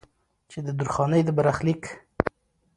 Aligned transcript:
چې 0.49 0.59
د 0.65 0.67
درخانۍ 0.79 1.21
د 1.25 1.29
برخليک 1.37 1.83